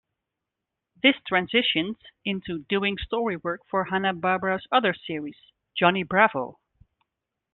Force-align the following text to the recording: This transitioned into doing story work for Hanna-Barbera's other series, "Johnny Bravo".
This 1.03 1.13
transitioned 1.31 1.97
into 2.25 2.65
doing 2.67 2.97
story 2.97 3.37
work 3.37 3.61
for 3.69 3.83
Hanna-Barbera's 3.83 4.65
other 4.71 4.95
series, 4.95 5.37
"Johnny 5.77 6.01
Bravo". 6.01 6.57